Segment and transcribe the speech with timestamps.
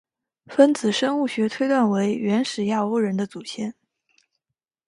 [0.47, 3.75] 分子生物学推断为原始亚欧人的祖先。